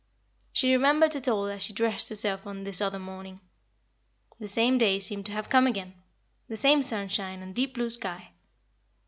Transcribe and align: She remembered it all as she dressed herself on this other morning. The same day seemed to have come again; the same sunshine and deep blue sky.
She 0.51 0.73
remembered 0.73 1.13
it 1.13 1.27
all 1.27 1.45
as 1.45 1.61
she 1.61 1.73
dressed 1.73 2.09
herself 2.09 2.47
on 2.47 2.63
this 2.63 2.81
other 2.81 2.97
morning. 2.97 3.39
The 4.39 4.47
same 4.47 4.79
day 4.79 4.97
seemed 4.99 5.27
to 5.27 5.31
have 5.33 5.47
come 5.51 5.67
again; 5.67 5.93
the 6.49 6.57
same 6.57 6.81
sunshine 6.81 7.43
and 7.43 7.53
deep 7.53 7.75
blue 7.75 7.91
sky. 7.91 8.31